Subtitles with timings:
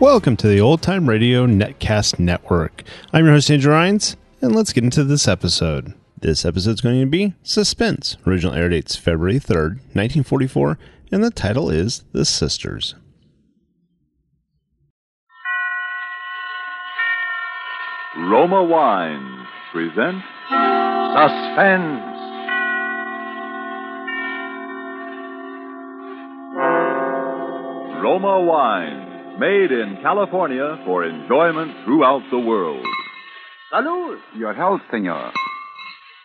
[0.00, 2.84] Welcome to the Old Time Radio Netcast Network.
[3.12, 5.92] I'm your host, Andrew Rhynes, and let's get into this episode.
[6.18, 8.16] This episode is going to be Suspense.
[8.26, 10.78] Original air dates February 3rd, 1944,
[11.12, 12.94] and the title is The Sisters.
[18.16, 20.22] Roma Wines present
[21.12, 22.06] Suspense.
[28.02, 29.09] Roma Wines,
[29.40, 32.84] made in California for enjoyment throughout the world.
[33.72, 34.18] Salud.
[34.36, 35.32] Your health, senor.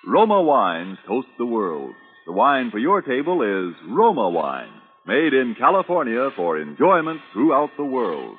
[0.06, 1.96] Roma Wines toast the world.
[2.26, 7.86] The wine for your table is Roma Wine, made in California for enjoyment throughout the
[7.86, 8.36] world.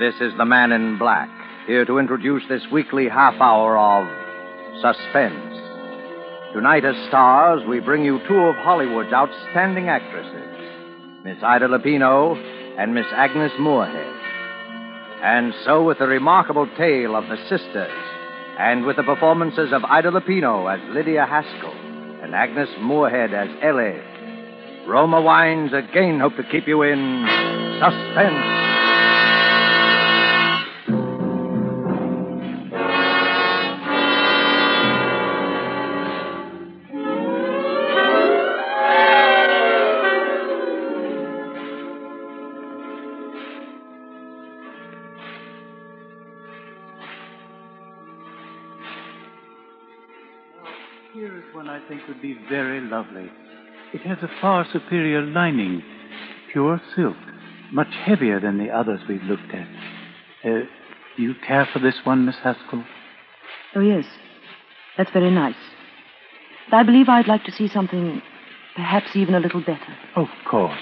[0.00, 1.28] This is the man in black,
[1.68, 4.08] here to introduce this weekly half hour of
[4.82, 5.54] suspense.
[6.52, 12.94] Tonight, as stars, we bring you two of Hollywood's outstanding actresses, Miss Ida Lupino and
[12.94, 14.14] Miss Agnes Moorehead.
[15.22, 17.92] And so, with the remarkable tale of the sisters,
[18.58, 21.72] and with the performances of Ida Lupino as Lydia Haskell
[22.22, 24.00] and Agnes Moorehead as Ellie,
[24.86, 27.26] Roma Wines again hope to keep you in
[27.80, 28.67] suspense.
[51.88, 53.30] Think would be very lovely.
[53.94, 55.82] It has a far superior lining,
[56.52, 57.16] pure silk,
[57.72, 59.68] much heavier than the others we've looked at.
[60.44, 60.66] Uh,
[61.16, 62.84] do you care for this one, Miss Haskell?
[63.74, 64.04] Oh, yes.
[64.96, 65.56] That's very nice.
[66.70, 68.20] But I believe I'd like to see something
[68.76, 69.96] perhaps even a little better.
[70.14, 70.78] Of course.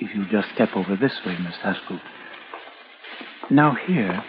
[0.00, 2.00] If you just step over this way, Miss Haskell.
[3.50, 4.24] Now, here,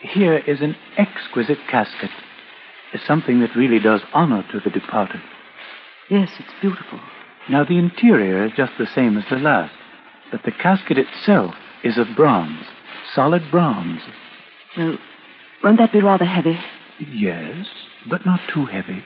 [0.00, 2.10] here is an exquisite casket.
[3.06, 5.20] Something that really does honor to the departed.
[6.10, 6.98] Yes, it's beautiful.
[7.48, 9.72] Now, the interior is just the same as the last,
[10.32, 11.54] but the casket itself
[11.84, 12.66] is of bronze,
[13.14, 14.02] solid bronze.
[14.76, 14.98] Well,
[15.62, 16.58] won't that be rather heavy?
[16.98, 17.66] Yes,
[18.08, 19.04] but not too heavy.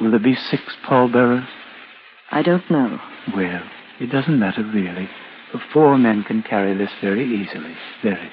[0.00, 1.48] Will there be six pallbearers?
[2.30, 2.98] I don't know.
[3.34, 3.62] Well,
[4.00, 5.08] it doesn't matter really.
[5.72, 7.74] Four men can carry this very easily.
[8.02, 8.30] Very.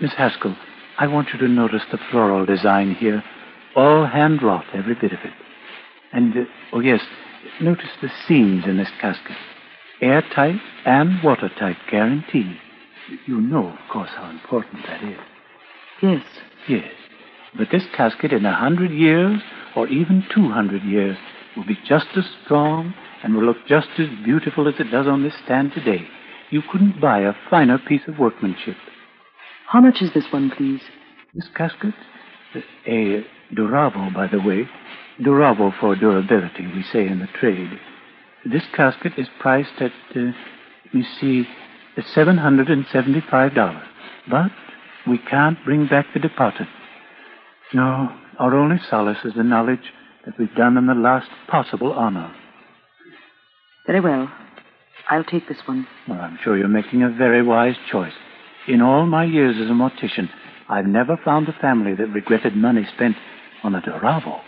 [0.00, 0.56] Miss Haskell,
[0.98, 3.22] I want you to notice the floral design here.
[3.76, 5.32] All hand wrought, every bit of it.
[6.12, 7.00] And, uh, oh yes,
[7.60, 9.36] notice the seams in this casket.
[10.02, 12.56] Airtight and watertight guarantee.
[13.26, 15.18] You know, of course, how important that is.
[16.02, 16.22] Yes.
[16.68, 16.92] Yes.
[17.56, 19.40] But this casket in a hundred years,
[19.76, 21.16] or even two hundred years,
[21.56, 25.22] will be just as strong and will look just as beautiful as it does on
[25.22, 26.06] this stand today.
[26.50, 28.76] You couldn't buy a finer piece of workmanship.
[29.66, 30.80] How much is this one, please?
[31.34, 31.94] This casket?
[32.86, 33.24] A
[33.54, 34.68] Duravo, by the way.
[35.20, 37.78] Duravo for durability, we say in the trade.
[38.44, 40.32] This casket is priced at, uh,
[40.84, 41.46] let me see,
[41.96, 43.82] at $775.
[44.30, 44.50] But
[45.06, 46.68] we can't bring back the deposit.
[47.74, 49.92] No, our only solace is the knowledge
[50.24, 52.34] that we've done them the last possible honor.
[53.86, 54.30] Very well.
[55.08, 55.86] I'll take this one.
[56.08, 58.12] Well, I'm sure you're making a very wise choice.
[58.68, 60.28] In all my years as a mortician,
[60.70, 63.16] I've never found a family that regretted money spent
[63.64, 64.40] on a Duravo.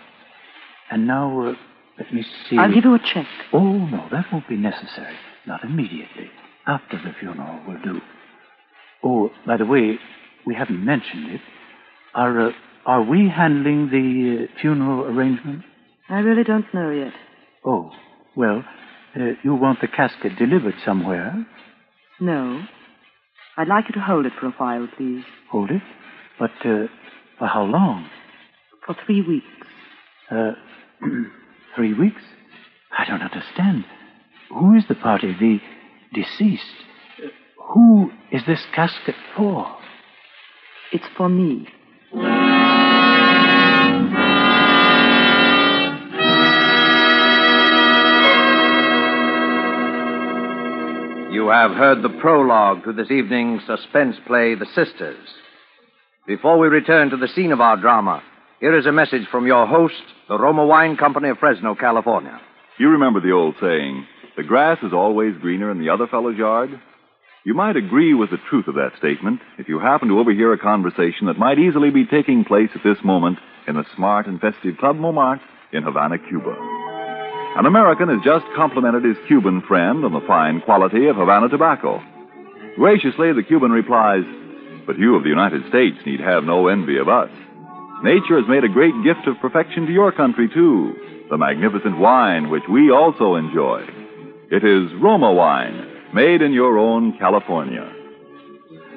[0.89, 1.55] And now, uh,
[1.99, 2.57] let me see.
[2.59, 3.27] I'll give you a check.
[3.53, 5.17] Oh, no, that won't be necessary.
[5.49, 6.31] Not immediately.
[6.65, 8.01] After the funeral will do.
[9.03, 9.99] Oh, by the way,
[10.47, 11.41] we haven't mentioned it.
[12.15, 12.53] Are, uh,
[12.87, 15.65] are we handling the uh, funeral arrangement?
[16.09, 17.13] I really don't know yet.
[17.65, 17.91] Oh,
[18.37, 18.63] well,
[19.17, 21.45] uh, you want the casket delivered somewhere?
[22.21, 22.63] No.
[23.57, 25.25] I'd like you to hold it for a while, please.
[25.51, 25.83] Hold it?
[26.43, 26.89] But uh,
[27.39, 28.11] for how long?
[28.85, 29.47] For three weeks.
[30.29, 30.55] Uh,
[31.77, 32.21] three weeks?
[32.99, 33.85] I don't understand.
[34.51, 35.37] Who is the party?
[35.39, 35.61] The
[36.13, 36.65] deceased?
[37.23, 37.29] Uh,
[37.73, 39.73] who is this casket for?
[40.91, 41.69] It's for me.
[51.33, 55.29] You have heard the prologue to this evening's suspense play, The Sisters.
[56.25, 58.23] Before we return to the scene of our drama,
[58.61, 62.41] here is a message from your host, the Roma Wine Company of Fresno, California.
[62.79, 66.71] You remember the old saying, the grass is always greener in the other fellow's yard?
[67.45, 70.59] You might agree with the truth of that statement if you happen to overhear a
[70.59, 74.79] conversation that might easily be taking place at this moment in the smart and festive
[74.79, 75.43] Club Montmartre
[75.73, 76.55] in Havana, Cuba.
[77.59, 82.01] An American has just complimented his Cuban friend on the fine quality of Havana tobacco.
[82.77, 84.23] Graciously, the Cuban replies,
[84.87, 87.31] But you of the United States need have no envy of us.
[88.03, 90.95] Nature has made a great gift of perfection to your country, too.
[91.31, 93.87] The magnificent wine which we also enjoy.
[94.51, 97.91] It is Roma wine, made in your own California.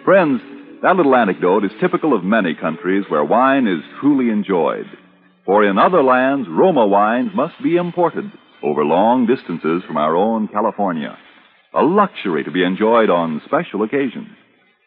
[0.04, 0.42] Friends,
[0.82, 4.86] that little anecdote is typical of many countries where wine is truly enjoyed.
[5.46, 8.26] For in other lands, Roma wines must be imported
[8.64, 11.18] over long distances from our own California.
[11.74, 14.30] A luxury to be enjoyed on special occasions.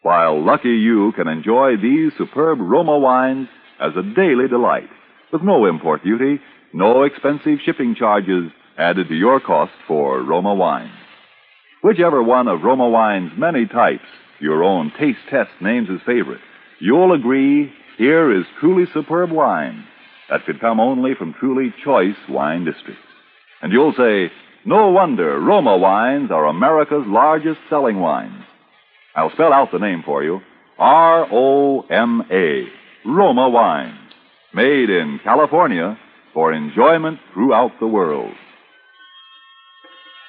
[0.01, 3.49] While lucky you can enjoy these superb Roma wines
[3.81, 4.89] as a daily delight,
[5.31, 6.39] with no import duty,
[6.73, 10.91] no expensive shipping charges added to your cost for Roma wine.
[11.81, 14.05] Whichever one of Roma wine's many types
[14.39, 16.41] your own taste test names as favorite,
[16.79, 19.85] you'll agree here is truly superb wine
[20.29, 23.03] that could come only from truly choice wine districts.
[23.61, 24.31] And you'll say,
[24.63, 28.45] no wonder Roma wines are America's largest selling wines.
[29.19, 30.39] I'll spell out the name for you.
[30.77, 32.67] R-O-M-A.
[33.05, 34.13] Roma wines.
[34.53, 35.99] Made in California
[36.33, 38.33] for enjoyment throughout the world.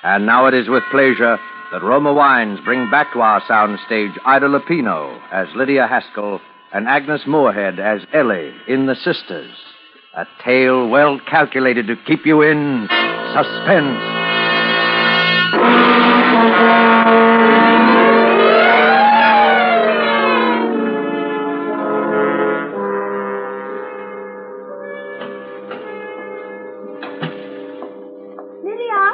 [0.03, 1.39] And now it is with pleasure
[1.71, 6.41] that Roma Wines bring back to our soundstage Ida Lupino as Lydia Haskell
[6.73, 9.55] and Agnes Moorehead as Ellie in The Sisters.
[10.17, 12.89] A tale well calculated to keep you in
[13.35, 14.01] suspense.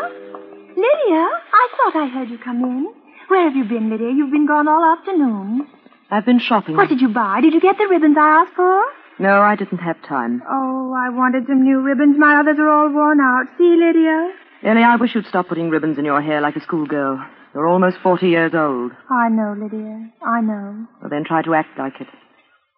[0.09, 1.25] Lydia?
[1.53, 2.93] I thought I heard you come in.
[3.29, 4.11] Where have you been, Lydia?
[4.11, 5.67] You've been gone all afternoon.
[6.11, 6.77] I've been shopping.
[6.77, 7.41] What did you buy?
[7.41, 8.83] Did you get the ribbons I asked for?
[9.19, 10.43] No, I didn't have time.
[10.49, 12.17] Oh, I wanted some new ribbons.
[12.19, 13.47] My others are all worn out.
[13.59, 14.33] See, Lydia?
[14.63, 17.25] Ellie, I wish you'd stop putting ribbons in your hair like a schoolgirl.
[17.55, 18.93] You're almost 40 years old.
[19.11, 20.11] I know, Lydia.
[20.23, 20.87] I know.
[21.01, 22.09] Well, then try to act like it.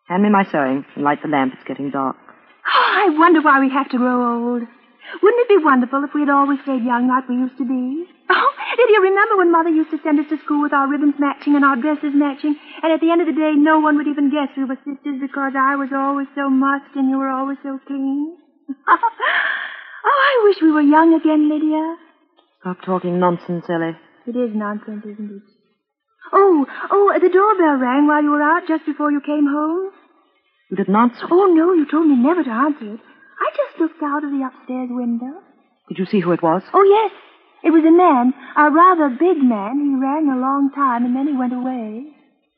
[0.07, 1.53] Hand me my sewing and light the lamp.
[1.55, 2.17] It's getting dark.
[2.67, 4.63] Oh, I wonder why we have to grow old.
[5.23, 8.05] Wouldn't it be wonderful if we had always stayed young like we used to be?
[8.31, 11.17] Oh, did you remember when Mother used to send us to school with our ribbons
[11.19, 14.07] matching and our dresses matching, and at the end of the day, no one would
[14.07, 17.59] even guess we were sisters because I was always so mussed and you were always
[17.63, 18.37] so clean?
[18.89, 21.97] oh, I wish we were young again, Lydia.
[22.61, 23.97] Stop talking nonsense, Ellie.
[24.27, 25.43] It is nonsense, isn't it?
[26.33, 29.91] Oh, oh, the doorbell rang while you were out just before you came home.
[30.71, 31.25] You didn't answer.
[31.25, 31.31] it.
[31.31, 33.01] Oh, no, you told me never to answer it.
[33.41, 35.41] I just looked out of the upstairs window.
[35.89, 36.63] Did you see who it was?
[36.75, 37.13] Oh, yes.
[37.65, 39.81] It was a man, a rather big man.
[39.83, 42.07] He rang a long time and then he went away.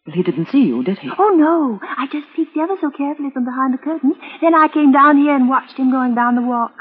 [0.06, 1.10] Well, he didn't see you, did he?
[1.18, 1.78] Oh, no.
[1.82, 4.16] I just peeked ever so carefully from behind the curtains.
[4.40, 6.72] Then I came down here and watched him going down the walk.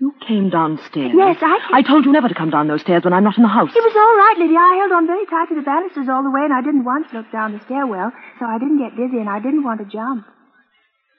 [0.00, 1.12] You came downstairs.
[1.14, 3.42] Yes, I- I told you never to come down those stairs when I'm not in
[3.42, 3.70] the house.
[3.76, 4.58] It was all right, Lydia.
[4.58, 7.12] I held on very tight to the banisters all the way, and I didn't once
[7.12, 10.24] look down the stairwell, so I didn't get dizzy, and I didn't want to jump.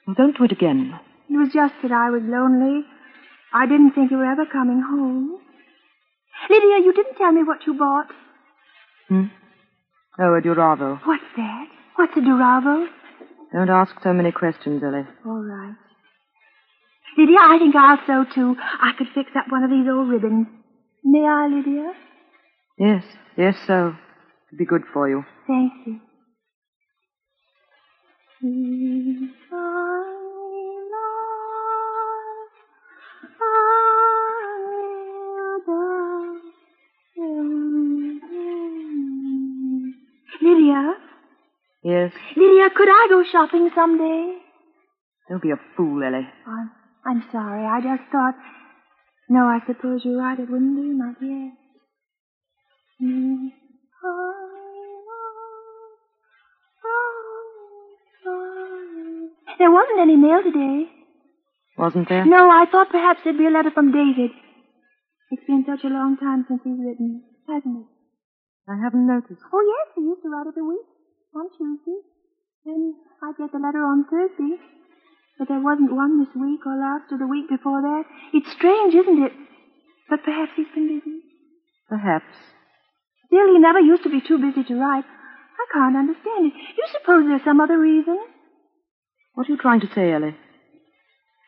[0.06, 0.98] Well, don't do it again.
[1.32, 2.84] It was just that I was lonely.
[3.54, 5.38] I didn't think you were ever coming home.
[6.50, 8.08] Lydia, you didn't tell me what you bought.
[9.08, 9.24] Hmm?
[10.20, 11.00] Oh, a Duravo.
[11.06, 11.66] What's that?
[11.96, 12.86] What's a Duravo?
[13.52, 15.06] Don't ask so many questions, Ellie.
[15.24, 15.74] All right.
[17.16, 18.56] Lydia, I think I'll sew too.
[18.60, 20.48] I could fix up one of these old ribbons.
[21.02, 21.92] May I, Lydia?
[22.78, 23.04] Yes,
[23.38, 23.94] yes, so.
[24.48, 25.24] It'd be good for you.
[25.46, 26.00] Thank you.
[41.82, 42.12] Yes.
[42.36, 44.38] Lydia, could I go shopping someday?
[45.28, 46.28] Don't be a fool, Ellie.
[46.46, 46.70] I'm,
[47.04, 47.66] I'm sorry.
[47.66, 48.34] I just thought.
[49.28, 50.38] No, I suppose you're right.
[50.38, 51.52] It wouldn't do, not yet.
[53.02, 53.48] Mm.
[59.58, 60.86] There wasn't any mail today.
[61.78, 62.26] Wasn't there?
[62.26, 64.30] No, I thought perhaps there'd be a letter from David.
[65.30, 67.86] It's been such a long time since he's written, hasn't it?
[68.68, 69.40] I haven't noticed.
[69.52, 70.86] Oh, yes, he used to write every week
[71.34, 71.98] on Tuesday.
[72.64, 74.56] Then I'd get the letter on Thursday.
[75.38, 78.04] But there wasn't one this week or last or the week before that.
[78.32, 79.32] It's strange, isn't it?
[80.08, 81.18] But perhaps he's been busy.
[81.88, 82.30] Perhaps.
[83.26, 85.04] Still, he never used to be too busy to write.
[85.04, 86.54] I can't understand it.
[86.76, 88.18] You suppose there's some other reason?
[89.34, 90.36] What are you trying to say, Ellie?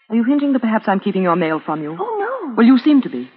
[0.09, 1.97] Are you hinting that perhaps I'm keeping your mail from you?
[2.01, 2.17] Oh,
[2.49, 2.55] no.
[2.57, 3.31] Well, you seem to be.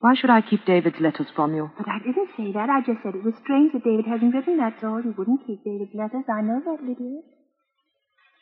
[0.00, 1.70] Why should I keep David's letters from you?
[1.78, 2.68] But I didn't say that.
[2.70, 5.00] I just said it was strange that David hasn't written, that's all.
[5.02, 6.24] You wouldn't keep David's letters.
[6.28, 7.20] I know that, Lydia.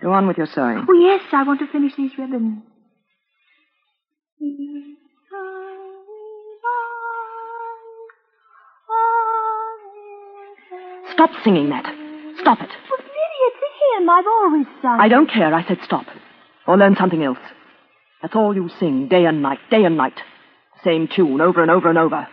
[0.01, 0.87] Go on with your sewing.
[0.89, 2.63] Oh, yes, I want to finish these ribbons.
[11.19, 11.85] stop singing that.
[12.41, 12.71] Stop it.
[12.91, 14.09] But, Lydia, it's a hymn.
[14.09, 15.01] I've always sung.
[15.01, 15.53] I don't care.
[15.53, 16.07] I said stop.
[16.67, 17.39] Or learn something else.
[18.23, 20.21] That's all you sing, day and night, day and night.
[20.85, 22.29] Same tune, over and over and over.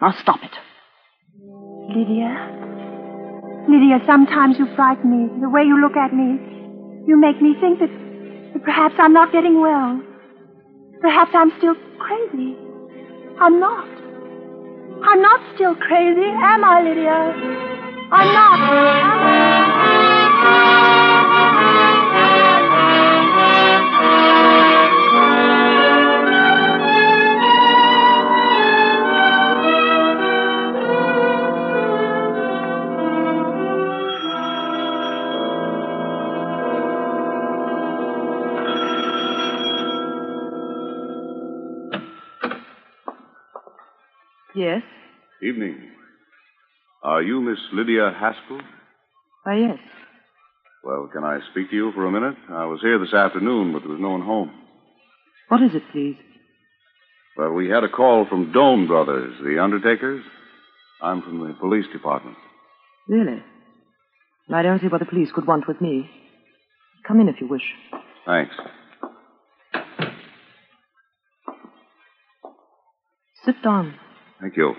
[0.00, 0.50] Now stop it.
[1.88, 2.36] Lydia.
[3.66, 5.40] Lydia, sometimes you frighten me.
[5.40, 6.36] The way you look at me.
[7.06, 7.88] You make me think that,
[8.52, 10.00] that perhaps I'm not getting well.
[11.00, 12.56] Perhaps I'm still crazy.
[13.40, 13.88] I'm not.
[15.02, 17.32] I'm not still crazy, am I, Lydia?
[18.12, 18.58] I'm not.
[18.60, 19.57] Am
[44.58, 44.82] Yes?
[45.40, 45.78] Evening.
[47.04, 48.60] Are you Miss Lydia Haskell?
[49.44, 49.78] Why, yes.
[50.82, 52.34] Well, can I speak to you for a minute?
[52.50, 54.50] I was here this afternoon, but there was no one home.
[55.46, 56.16] What is it, please?
[57.36, 60.24] Well, we had a call from Doan Brothers, the undertakers.
[61.00, 62.36] I'm from the police department.
[63.06, 63.40] Really?
[64.52, 66.10] I don't see what the police could want with me.
[67.06, 67.62] Come in if you wish.
[68.26, 68.56] Thanks.
[73.44, 73.94] Sit down.
[74.40, 74.74] Thank you.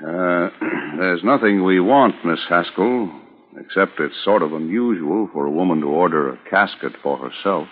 [0.00, 0.48] Uh,
[0.98, 3.10] there's nothing we want, Miss Haskell,
[3.58, 7.68] except it's sort of unusual for a woman to order a casket for herself.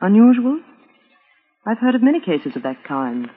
[0.00, 0.60] Unusual?
[1.66, 3.30] I've heard of many cases of that kind.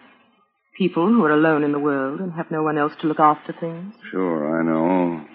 [0.77, 3.53] People who are alone in the world and have no one else to look after
[3.59, 3.93] things.
[4.11, 5.25] Sure, I know.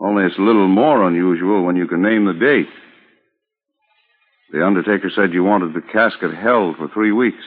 [0.00, 2.72] Only it's a little more unusual when you can name the date.
[4.52, 7.44] The undertaker said you wanted the casket held for three weeks.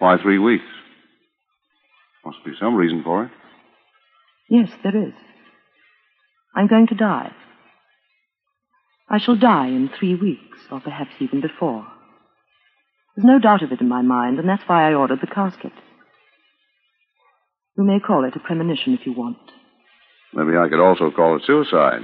[0.00, 0.64] Why three weeks?
[2.24, 3.30] Must be some reason for it.
[4.48, 5.12] Yes, there is.
[6.56, 7.30] I'm going to die.
[9.08, 11.86] I shall die in three weeks, or perhaps even before.
[13.14, 15.72] There's no doubt of it in my mind, and that's why I ordered the casket.
[17.76, 19.38] You may call it a premonition if you want.
[20.32, 22.02] Maybe I could also call it suicide.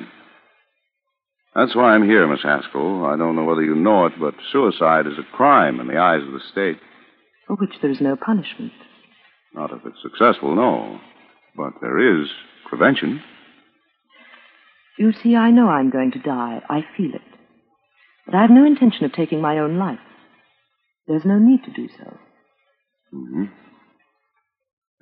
[1.55, 3.07] That's why I'm here, Miss Haskell.
[3.07, 6.23] I don't know whether you know it, but suicide is a crime in the eyes
[6.23, 6.79] of the state.
[7.47, 8.73] For which there is no punishment.
[9.55, 11.01] Not if it's successful, no.
[11.57, 12.29] But there is
[12.69, 13.23] prevention.
[14.99, 16.61] You see, I know I'm going to die.
[16.69, 17.23] I feel it.
[18.25, 20.01] But I have no intention of taking my own life.
[21.07, 22.19] There's no need to do so.
[23.15, 23.45] Mm-hmm.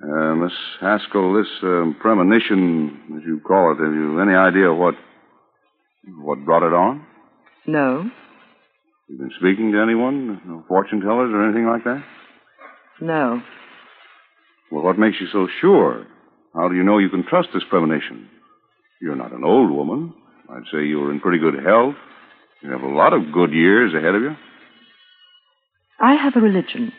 [0.02, 4.94] Uh, Miss Haskell, this um, premonition, as you call it, have you any idea what
[6.18, 7.06] what brought it on?
[7.66, 8.10] No?
[9.08, 10.42] You been speaking to anyone?
[10.44, 12.04] No fortune tellers or anything like that?
[13.00, 13.42] No.
[14.70, 16.06] Well, what makes you so sure?
[16.54, 18.28] How do you know you can trust this premonition?
[19.00, 20.14] You're not an old woman.
[20.48, 21.96] I'd say you're in pretty good health.
[22.62, 24.36] You have a lot of good years ahead of you.
[26.00, 26.92] I have a religion.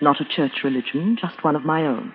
[0.00, 2.12] Not a church religion, just one of my own.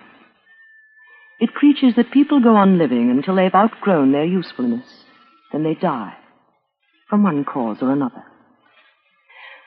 [1.40, 4.86] It preaches that people go on living until they've outgrown their usefulness.
[5.52, 6.14] Then they die.
[7.08, 8.24] From one cause or another.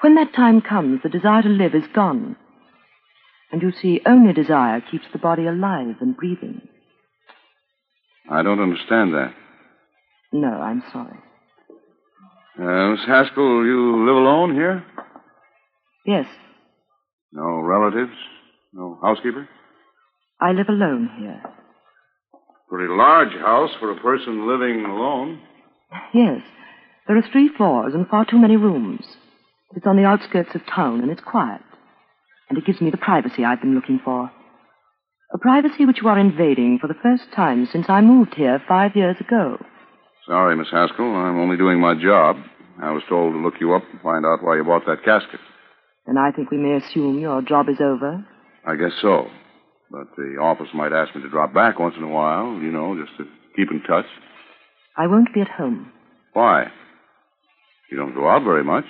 [0.01, 2.35] When that time comes, the desire to live is gone.
[3.51, 6.61] And you see, only desire keeps the body alive and breathing.
[8.29, 9.33] I don't understand that.
[10.33, 11.17] No, I'm sorry.
[12.59, 14.83] Uh, Miss Haskell, you live alone here?
[16.05, 16.25] Yes,
[17.31, 18.15] No relatives?
[18.73, 19.47] No housekeeper?
[20.41, 21.41] I live alone here.
[22.69, 25.41] Pretty large house for a person living alone.
[26.13, 26.41] Yes,
[27.07, 29.05] there are three floors and far too many rooms.
[29.75, 31.61] It's on the outskirts of town and it's quiet.
[32.49, 34.31] And it gives me the privacy I've been looking for.
[35.33, 38.95] A privacy which you are invading for the first time since I moved here five
[38.95, 39.57] years ago.
[40.25, 41.15] Sorry, Miss Haskell.
[41.15, 42.37] I'm only doing my job.
[42.81, 45.39] I was told to look you up and find out why you bought that casket.
[46.05, 48.25] Then I think we may assume your job is over.
[48.65, 49.27] I guess so.
[49.91, 52.95] But the office might ask me to drop back once in a while, you know,
[52.95, 53.25] just to
[53.55, 54.05] keep in touch.
[54.97, 55.91] I won't be at home.
[56.33, 56.67] Why?
[57.91, 58.85] You don't go out very much.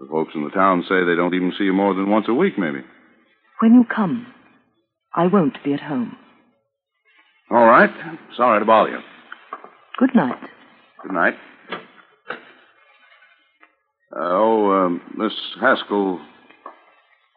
[0.00, 2.32] The folks in the town say they don't even see you more than once a
[2.32, 2.78] week, maybe.
[3.60, 4.26] When you come,
[5.14, 6.16] I won't be at home.
[7.50, 7.90] All right.
[8.34, 8.98] Sorry to bother you.
[9.98, 10.40] Good night.
[11.02, 11.34] Good night.
[14.10, 16.18] Uh, oh, um, Miss Haskell,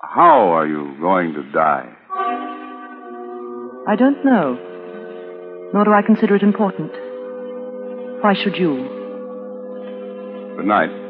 [0.01, 1.89] how are you going to die?
[3.89, 4.57] I don't know.
[5.73, 6.91] Nor do I consider it important.
[8.23, 8.87] Why should you?
[10.55, 11.02] Good night.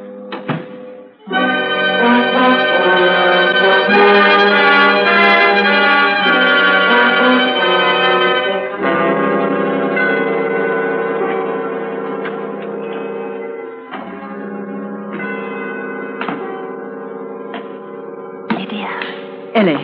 [19.56, 19.78] Ellie,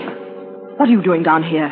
[0.78, 1.70] what are you doing down here?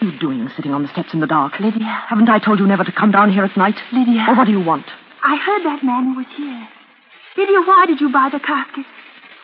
[0.00, 1.60] What are you doing sitting on the steps in the dark?
[1.60, 2.02] Lydia.
[2.08, 3.76] Haven't I told you never to come down here at night?
[3.92, 4.24] Lydia.
[4.26, 4.86] Or what do you want?
[5.22, 6.66] I heard that man was here.
[7.36, 8.86] Lydia, why did you buy the casket?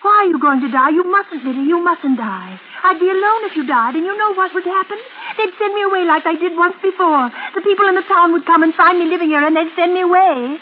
[0.03, 0.91] Why are you going to die?
[0.91, 1.63] You mustn't, Lydia.
[1.63, 2.59] You mustn't die.
[2.85, 4.97] I'd be alone if you died, and you know what would happen?
[5.37, 7.29] They'd send me away like they did once before.
[7.55, 9.93] The people in the town would come and find me living here, and they'd send
[9.93, 10.57] me away.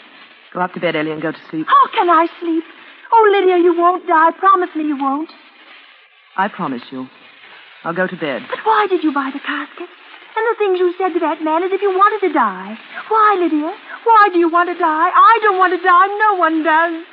[0.51, 1.67] Go up to bed, Ellie, and go to sleep.
[1.69, 2.65] How can I sleep?
[3.13, 4.31] Oh, Lydia, you won't die.
[4.31, 5.29] Promise me you won't.
[6.35, 7.07] I promise you.
[7.83, 8.43] I'll go to bed.
[8.49, 9.87] But why did you buy the casket?
[9.87, 12.77] And the things you said to that man as if you wanted to die.
[13.07, 13.71] Why, Lydia?
[14.03, 15.09] Why do you want to die?
[15.15, 16.07] I don't want to die.
[16.19, 17.05] No one does.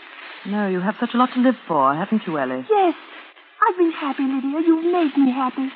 [0.46, 2.64] No, you have such a lot to live for, haven't you, Ellie?
[2.70, 2.94] Yes.
[3.66, 4.62] I've been happy, Lydia.
[4.62, 5.68] You've made me happy.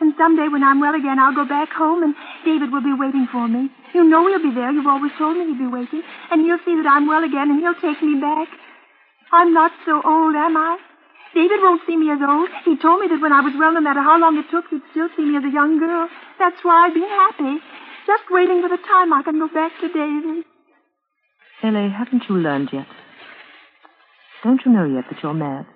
[0.00, 2.14] And someday when I'm well again, I'll go back home and
[2.44, 3.70] David will be waiting for me.
[3.94, 4.70] You know he'll be there.
[4.72, 6.02] You've always told me he'd be waiting.
[6.30, 8.48] And he'll see that I'm well again and he'll take me back.
[9.32, 10.76] I'm not so old, am I?
[11.34, 12.48] David won't see me as old.
[12.64, 14.84] He told me that when I was well, no matter how long it took, he'd
[14.90, 16.08] still see me as a young girl.
[16.38, 17.62] That's why I've been happy.
[18.06, 20.44] Just waiting for the time I can go back to David.
[21.62, 22.86] Ellie, haven't you learned yet?
[24.46, 25.66] Don't you know yet that you're mad?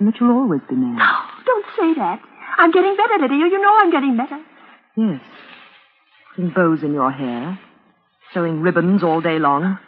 [0.00, 0.98] And that you'll always be mad?
[0.98, 1.14] No,
[1.46, 2.18] don't say that.
[2.58, 3.46] I'm getting better, Lydia.
[3.46, 4.40] You know I'm getting better.
[4.96, 5.20] Yes.
[6.34, 7.56] Putting bows in your hair,
[8.34, 9.78] sewing ribbons all day long,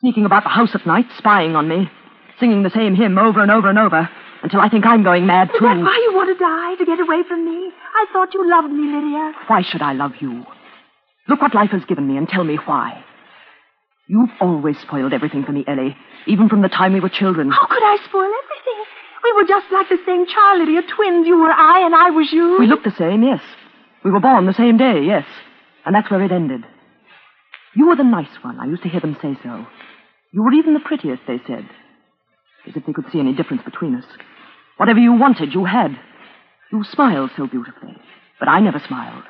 [0.00, 1.90] sneaking about the house at night, spying on me,
[2.38, 4.06] singing the same hymn over and over and over
[4.42, 5.54] until I think I'm going mad, too.
[5.54, 6.74] Is that why you want to die?
[6.76, 7.72] To get away from me?
[7.94, 9.32] I thought you loved me, Lydia.
[9.46, 10.44] Why should I love you?
[11.26, 13.02] Look what life has given me and tell me why.
[14.08, 15.94] You've always spoiled everything for me, Ellie,
[16.26, 17.50] even from the time we were children.
[17.50, 18.84] How could I spoil everything?
[19.22, 20.80] We were just like the same child, Lydia.
[20.96, 21.26] Twins.
[21.26, 22.56] You were I and I was you.
[22.58, 23.40] We looked the same, yes.
[24.02, 25.26] We were born the same day, yes.
[25.84, 26.62] And that's where it ended.
[27.76, 28.58] You were the nice one.
[28.58, 29.66] I used to hear them say so.
[30.32, 31.68] You were even the prettiest, they said.
[32.66, 34.04] As if they could see any difference between us.
[34.78, 35.98] Whatever you wanted, you had.
[36.72, 37.96] You smiled so beautifully.
[38.38, 39.24] But I never smiled.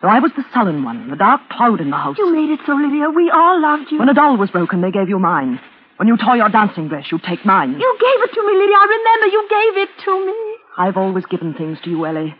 [0.00, 2.16] So I was the sullen one, the dark cloud in the house.
[2.18, 3.10] You made it so, Lydia.
[3.10, 3.98] We all loved you.
[3.98, 5.58] When a doll was broken, they gave you mine.
[5.96, 7.72] When you tore your dancing dress, you'd take mine.
[7.72, 8.76] You gave it to me, Lydia.
[8.78, 10.34] I remember you gave it to me.
[10.78, 12.34] I've always given things to you, Ellie.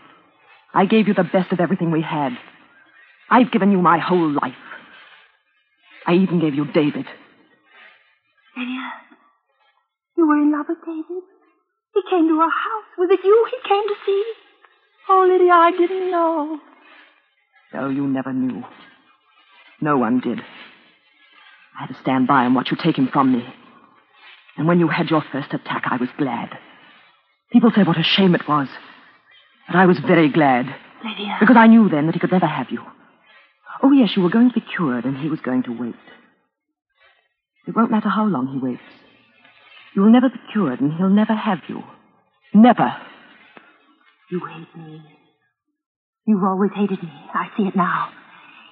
[0.73, 2.39] I gave you the best of everything we had.
[3.29, 4.55] I've given you my whole life.
[6.07, 7.07] I even gave you David.
[8.57, 8.87] Lydia,
[10.17, 11.25] you were in love with David.
[11.95, 12.89] He came to our house.
[12.99, 14.25] Was it you he came to see?
[15.09, 16.61] Oh, Lydia, I didn't know.
[17.73, 18.65] No, you never knew.
[19.81, 20.41] No one did.
[20.41, 23.45] I had to stand by and watch you take him from me.
[24.57, 26.51] And when you had your first attack, I was glad.
[27.53, 28.69] People say what a shame it was.
[29.69, 30.67] But I was very glad.
[31.05, 31.37] Lydia.
[31.39, 32.83] Because I knew then that he could never have you.
[33.83, 35.95] Oh, yes, you were going to be cured, and he was going to wait.
[37.67, 38.83] It won't matter how long he waits.
[39.95, 41.83] You'll never be cured, and he'll never have you.
[42.53, 42.97] Never.
[44.31, 45.03] You hate me.
[46.29, 47.09] You've always hated me.
[47.33, 48.13] I see it now.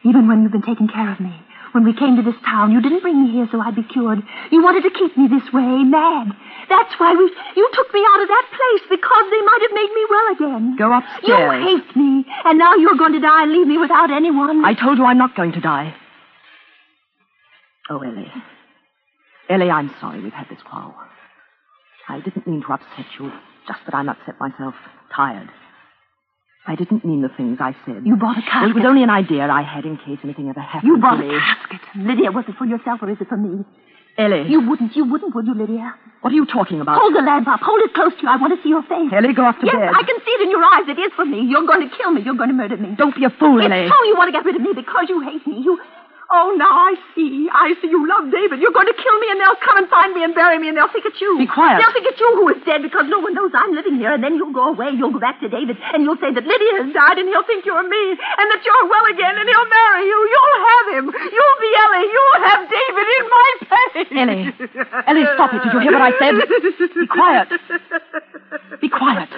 [0.04, 1.32] Even when you've been taking care of me.
[1.72, 4.20] When we came to this town, you didn't bring me here so I'd be cured.
[4.52, 6.36] You wanted to keep me this way, mad.
[6.68, 7.24] That's why we,
[7.56, 10.76] you took me out of that place, because they might have made me well again.
[10.76, 11.24] Go upstairs.
[11.24, 14.64] You hate me, and now you're going to die and leave me without anyone.
[14.64, 15.94] I told you I'm not going to die.
[17.88, 18.32] Oh, Ellie.
[19.48, 20.94] Ellie, I'm sorry we've had this quarrel.
[22.08, 23.32] I didn't mean to upset you,
[23.66, 24.74] just that I'm upset myself,
[25.14, 25.48] tired.
[26.68, 28.02] I didn't mean the things I said.
[28.04, 30.60] You bought a Well, it was only an idea I had in case anything ever
[30.60, 31.38] happened You bought to a me.
[31.38, 31.80] casket.
[31.94, 33.64] Lydia, was it for yourself or is it for me?
[34.18, 35.94] Ellie, You wouldn't, you wouldn't, would you, Lydia?
[36.22, 36.98] what are you talking about?
[36.98, 37.60] Hold the lamp up.
[37.60, 38.28] Hold it close to you.
[38.28, 39.12] I want to see your face.
[39.12, 39.92] Ellie, go off to yes, bed.
[39.94, 40.88] I can see it in your eyes.
[40.88, 41.44] It is for me.
[41.46, 42.22] You're going to kill me.
[42.22, 42.96] You're going to murder me.
[42.96, 43.86] Don't be a fool, It's Ellie.
[43.86, 45.60] so you want to get rid of me because you hate me.
[45.62, 45.78] You.
[46.26, 47.46] Oh, now I see.
[47.46, 48.58] I see you love David.
[48.58, 50.76] You're going to kill me, and they'll come and find me and bury me, and
[50.76, 51.38] they'll think it's you.
[51.38, 51.78] Be quiet.
[51.78, 54.18] They'll think it's you who is dead because no one knows I'm living here, and
[54.18, 54.90] then you'll go away.
[54.90, 57.62] You'll go back to David, and you'll say that Lydia has died, and he'll think
[57.62, 60.18] you're me, and that you're well again, and he'll marry you.
[60.34, 61.04] You'll have him.
[61.14, 62.10] You'll be Ellie.
[62.10, 64.10] You'll have David in my place.
[64.18, 64.50] Ellie.
[65.06, 65.62] Ellie, stop it.
[65.62, 66.34] Did you hear what I said?
[66.90, 67.54] Be quiet.
[68.82, 69.30] Be quiet.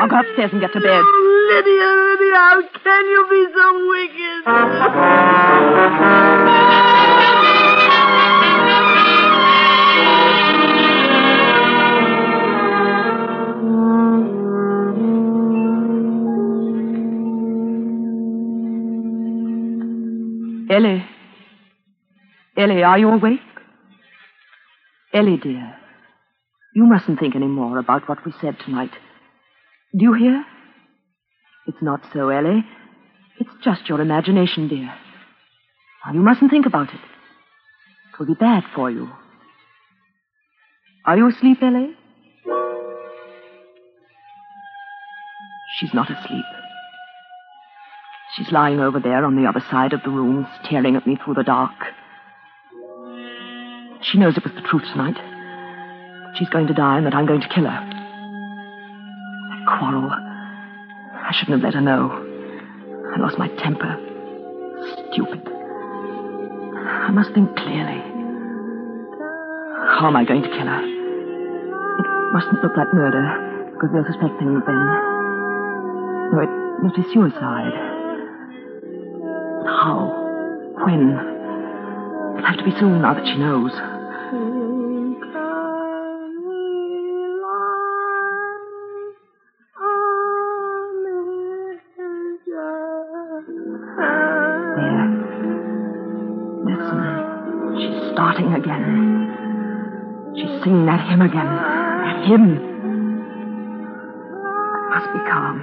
[0.00, 1.04] I'll go upstairs and get to bed.
[1.04, 4.40] Oh, Lydia, Lydia, how can you be so wicked?
[20.74, 21.04] Ellie.
[22.56, 23.40] Ellie, are you awake?
[25.12, 25.76] Ellie, dear.
[26.74, 28.90] You mustn't think any more about what we said tonight.
[29.96, 30.44] Do you hear?
[31.68, 32.64] It's not so, Ellie.
[33.38, 34.92] It's just your imagination, dear.
[36.06, 37.00] Now, you mustn't think about it.
[38.12, 39.10] It will be bad for you.
[41.06, 41.96] Are you asleep, Ellie?
[45.78, 46.44] She's not asleep.
[48.36, 51.34] She's lying over there on the other side of the room, staring at me through
[51.34, 51.72] the dark.
[54.02, 55.16] She knows it was the truth tonight.
[56.36, 57.90] She's going to die and that I'm going to kill her.
[59.50, 60.10] That quarrel.
[60.10, 62.10] I shouldn't have let her know.
[63.16, 63.98] I lost my temper.
[65.12, 65.53] Stupid.
[66.94, 68.00] I must think clearly.
[69.98, 70.82] How am I going to kill her?
[70.82, 74.82] It mustn't look like murder, because they'll suspect things then.
[76.32, 76.50] No, it
[76.82, 77.74] must be suicide.
[79.66, 80.10] How?
[80.84, 81.12] When?
[82.38, 83.72] It'll have to be soon now that she knows.
[101.24, 101.48] Again.
[102.28, 102.58] Hymn.
[104.84, 105.56] I must be calm.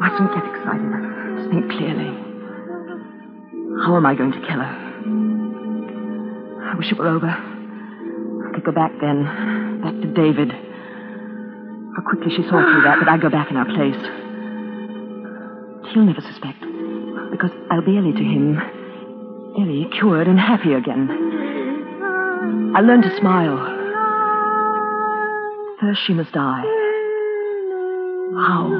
[0.00, 0.90] Mustn't get excited.
[0.90, 2.10] Must think clearly.
[3.84, 4.74] How am I going to kill her?
[6.72, 7.28] I wish it were over.
[7.28, 9.24] I could go back then.
[9.82, 10.50] Back to David.
[11.96, 14.00] How quickly she saw through that, but I'd go back in our place.
[15.92, 16.60] He'll never suspect.
[17.30, 18.58] Because I'll be Ellie to him.
[19.58, 21.10] Ellie, cured and happy again.
[22.74, 23.83] I'll learn to smile.
[25.84, 26.64] First, she must die.
[28.40, 28.72] How?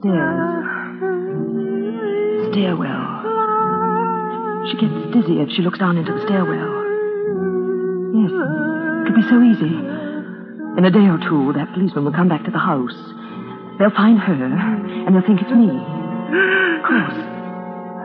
[0.00, 0.52] Stairs.
[2.52, 3.04] Stairwell.
[4.68, 6.76] She gets dizzy if she looks down into the stairwell.
[8.12, 9.80] Yes, it could be so easy.
[10.76, 12.92] In a day or two, that policeman will come back to the house.
[13.78, 15.70] They'll find her, and they'll think it's me.
[15.72, 17.16] Of course.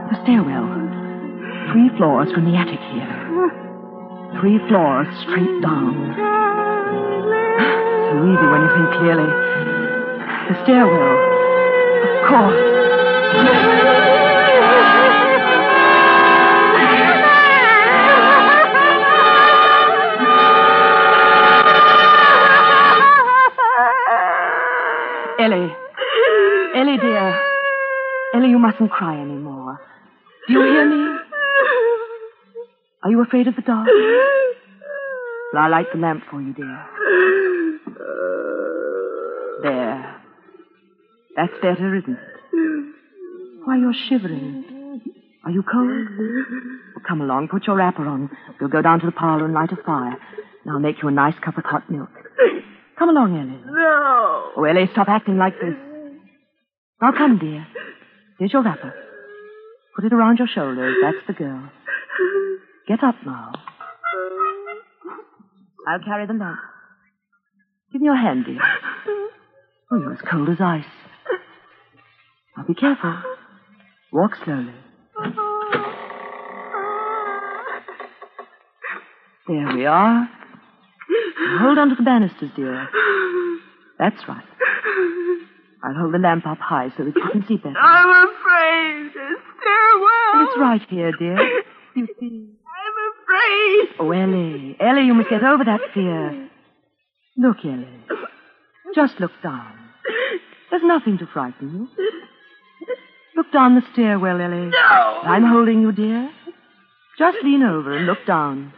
[0.08, 0.93] The stairwell.
[1.74, 3.10] Three floors from the attic here.
[4.40, 6.14] Three floors straight down.
[8.06, 9.26] So easy when you think clearly.
[10.50, 11.18] The stairwell.
[12.06, 12.62] Of course.
[25.40, 25.76] Ellie.
[26.76, 27.42] Ellie, dear.
[28.36, 29.82] Ellie, you mustn't cry anymore.
[30.48, 31.13] Do you hear me?
[33.04, 33.88] Are you afraid of the dark?
[35.54, 36.86] Well, I'll light the lamp for you, dear.
[39.62, 40.16] There.
[41.36, 42.96] That's better, isn't it?
[43.64, 45.00] Why, you're shivering.
[45.46, 46.08] Are you cold?
[46.96, 48.32] Well, come along, put your wrapper on.
[48.60, 50.18] We'll go down to the parlor and light a fire.
[50.64, 52.10] And I'll make you a nice cup of hot milk.
[52.98, 53.62] Come along, Ellie.
[53.64, 54.52] No.
[54.58, 55.76] Oh, Ellie, stop acting like this.
[57.00, 57.68] Now come, dear.
[58.40, 58.92] Here's your wrapper.
[59.96, 60.96] Put it around your shoulders.
[61.00, 61.70] That's the girl.
[62.88, 63.52] Get up now.
[65.88, 66.60] I'll carry the lamp.
[67.92, 68.60] Give me your hand, dear.
[69.92, 70.84] Oh, you're as cold as ice.
[72.58, 73.16] Now be careful.
[74.12, 74.74] Walk slowly.
[79.48, 80.30] There we are.
[81.40, 82.88] Now hold on to the banisters, dear.
[84.00, 84.44] That's right.
[85.84, 87.76] I'll hold the lamp up high so that you can see better.
[87.78, 89.12] I'm afraid.
[89.12, 90.48] Stairwell.
[90.48, 91.64] It's right here, dear.
[91.96, 92.53] You see.
[93.54, 93.88] I'm.
[94.00, 94.76] Oh, Ellie.
[94.80, 96.50] Ellie, you must get over that fear.
[97.38, 97.88] Look, Ellie.
[98.96, 99.74] Just look down.
[100.70, 102.08] There's nothing to frighten you.
[103.36, 104.68] Look down the stairwell, Ellie.
[104.70, 105.22] No.
[105.24, 106.30] I'm holding you, dear.
[107.18, 108.74] Just lean over and look down.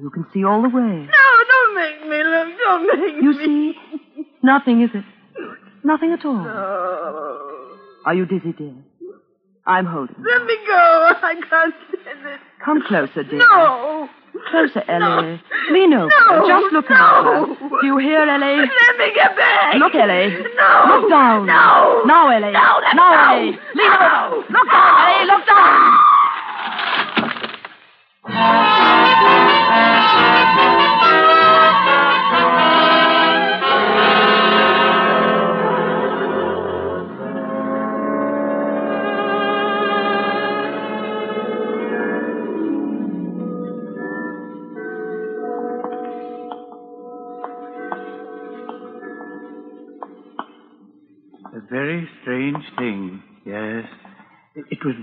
[0.00, 0.82] You can see all the way.
[0.82, 2.48] No, don't make me look.
[2.58, 3.44] Don't make You me.
[3.44, 4.26] see?
[4.42, 5.04] Nothing, is it?
[5.84, 6.34] Nothing at all.
[6.44, 7.76] No.
[8.06, 8.74] Are you dizzy, dear?
[9.66, 10.24] I'm holding you.
[10.24, 11.10] Let me go.
[11.22, 11.74] I can't.
[12.68, 13.38] Come closer, dear.
[13.38, 14.10] No.
[14.50, 15.40] Closer, Ellie.
[15.70, 16.06] Lean over.
[16.28, 16.46] No.
[16.46, 17.46] Just look at No.
[17.56, 17.80] her.
[17.80, 18.56] Do you hear, Ellie?
[18.60, 19.74] Let me get back.
[19.76, 20.28] Look, Ellie.
[20.54, 20.84] No.
[21.00, 21.46] Look down.
[21.46, 22.02] No.
[22.04, 22.52] Now, Ellie.
[22.52, 23.36] No, now.
[23.36, 23.58] Ellie.
[23.74, 24.34] Lean No.
[24.36, 24.52] over.
[24.52, 25.26] Look down, Ellie.
[25.32, 25.97] Look down.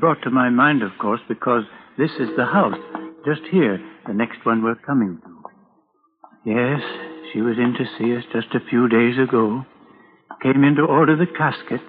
[0.06, 1.63] Brought to my mind, of course, because
[1.98, 2.78] this is the house,
[3.26, 5.32] just here, the next one we're coming to.
[6.46, 6.80] Yes,
[7.34, 9.65] she was in to see us just a few days ago.
[10.44, 11.82] Came in to order the casket.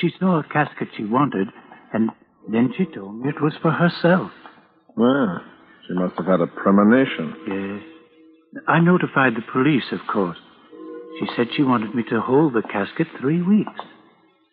[0.00, 1.46] She saw a casket she wanted,
[1.92, 2.10] and
[2.50, 4.32] then she told me it was for herself.
[4.96, 5.40] Well,
[5.86, 7.36] She must have had a premonition.
[7.46, 8.62] Yes.
[8.66, 10.38] I notified the police, of course.
[11.20, 13.80] She said she wanted me to hold the casket three weeks.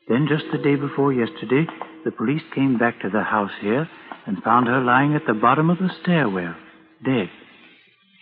[0.07, 1.65] Then, just the day before yesterday,
[2.07, 3.85] the police came back to the house here
[4.25, 6.55] and found her lying at the bottom of the stairwell,
[7.03, 7.27] dead.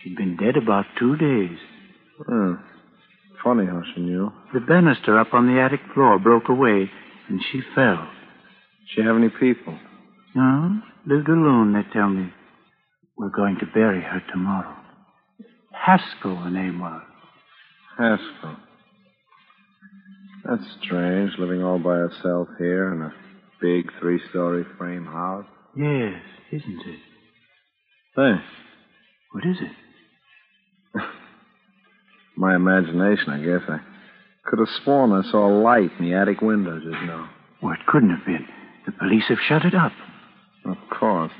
[0.02, 1.56] She'd been dead about two days.
[2.26, 2.54] Hmm.
[3.44, 4.32] Funny how she knew.
[4.52, 6.90] The banister up on the attic floor broke away,
[7.28, 8.08] and she fell.
[8.88, 9.78] She have any people?
[10.34, 12.32] No, lived alone, they tell me.
[13.16, 14.74] We're going to bury her tomorrow.
[15.72, 17.02] Haskell, the name was.
[17.96, 18.56] Haskell.
[20.44, 23.25] That's strange, living all by herself here in a
[23.60, 25.46] big three-story frame house.
[25.76, 26.20] Yes,
[26.52, 26.98] isn't it?
[28.14, 28.34] Hey,
[29.32, 31.00] What is it?
[32.36, 33.68] my imagination, I guess.
[33.68, 33.80] I
[34.48, 37.28] could have sworn I saw a light in the attic window just now.
[37.62, 38.46] Well, it couldn't have been.
[38.86, 39.92] The police have shut it up.
[40.64, 41.32] Of course.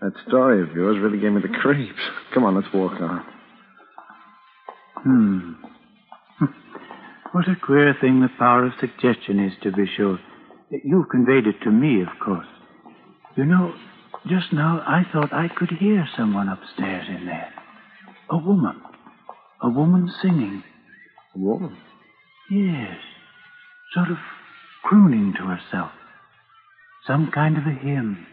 [0.00, 1.98] That story of yours really gave me the creeps.
[2.34, 3.24] Come on, let's walk on.
[5.02, 5.52] Hmm.
[7.32, 10.18] What a queer thing the power of suggestion is, to be sure.
[10.70, 12.46] You've conveyed it to me, of course.
[13.36, 13.74] You know,
[14.26, 17.52] just now I thought I could hear someone upstairs in there.
[18.30, 18.80] A woman.
[19.62, 20.64] A woman singing.
[21.34, 21.76] A woman?
[22.50, 22.96] Yes.
[23.94, 24.16] Sort of
[24.82, 25.92] crooning to herself.
[27.06, 28.26] Some kind of a hymn.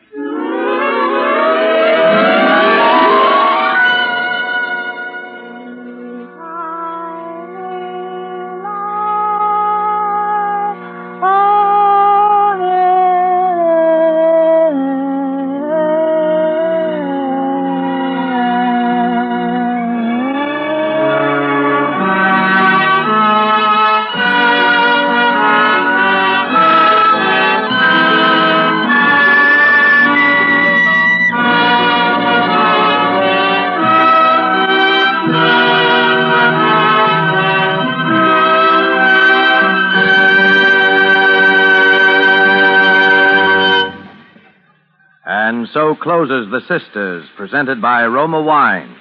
[45.45, 48.95] And so closes The Sisters, presented by Roma Wines,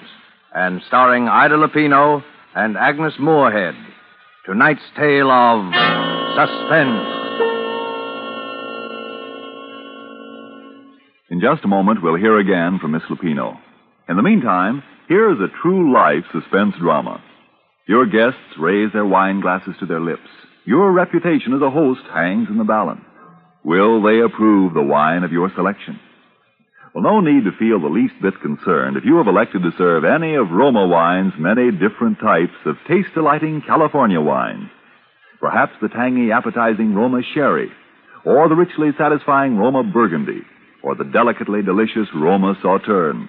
[0.52, 2.20] and starring Ida Lupino
[2.57, 3.76] and Agnes Moorehead.
[4.44, 5.72] Tonight's tale of
[6.35, 7.07] suspense.
[11.31, 13.57] In just a moment, we'll hear again from Miss Lupino.
[14.09, 17.22] In the meantime, here is a true life suspense drama.
[17.87, 20.28] Your guests raise their wine glasses to their lips.
[20.64, 23.05] Your reputation as a host hangs in the balance.
[23.64, 26.00] Will they approve the wine of your selection?
[26.94, 30.05] Well, no need to feel the least bit concerned if you have elected to serve
[30.05, 34.68] any of Roma Wine's many different types of taste delighting California wines.
[35.40, 37.70] Perhaps the tangy, appetizing Roma Sherry,
[38.26, 40.42] or the richly satisfying Roma Burgundy,
[40.83, 43.26] or the delicately delicious Roma Sauterne.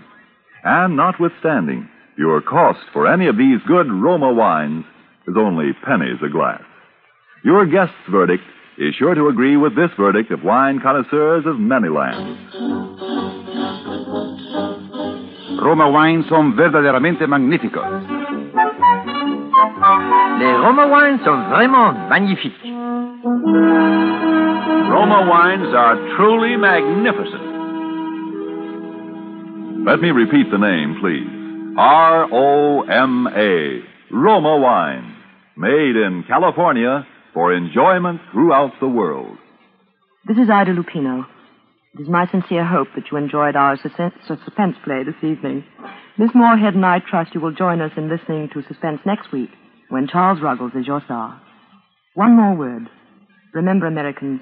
[0.65, 4.83] And notwithstanding, your cost for any of these good Roma wines
[5.25, 6.61] is only pennies a glass.
[7.45, 8.43] Your guest's verdict
[8.77, 13.32] is sure to agree with this verdict of wine connoisseurs of many lands.
[15.59, 17.85] Roma wines son verdaderamente magníficos.
[20.39, 22.63] Les Roma Wines sont vraiment magnifiques.
[24.89, 27.41] Roma wines are truly magnificent.
[29.85, 31.27] Let me repeat the name, please.
[31.77, 33.81] R O M A.
[34.11, 35.15] Roma Wine.
[35.55, 39.37] Made in California for enjoyment throughout the world.
[40.27, 41.25] This is Ida Lupino.
[41.95, 45.63] It is my sincere hope that you enjoyed our suspense play this evening.
[46.17, 49.51] Miss Moorehead and I trust you will join us in listening to Suspense next week
[49.89, 51.39] when Charles Ruggles is your star.
[52.15, 52.89] One more word.
[53.53, 54.41] Remember, Americans,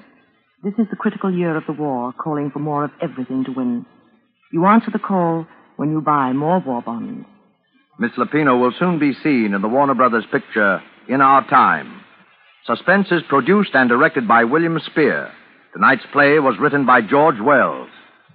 [0.64, 3.84] this is the critical year of the war, calling for more of everything to win.
[4.50, 7.26] You answer the call when you buy more war bonds.
[7.98, 12.00] Miss Lupino will soon be seen in the Warner Brothers picture In Our Time.
[12.64, 15.30] Suspense is produced and directed by William Spier.
[15.72, 17.88] Tonight's play was written by George Wells.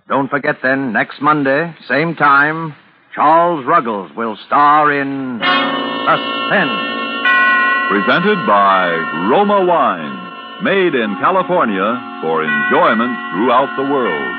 [0.10, 2.74] Don't forget then, next Monday, same time,
[3.14, 6.82] Charles Ruggles will star in Suspense.
[7.94, 8.90] Presented by
[9.30, 10.64] Roma Wine.
[10.64, 11.94] Made in California
[12.26, 14.37] for enjoyment throughout the world.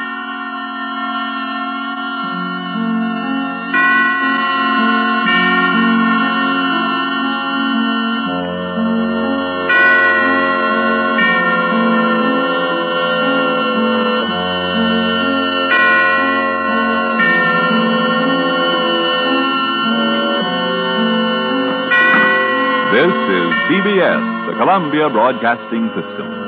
[23.69, 26.48] CBS, the Columbia Broadcasting System.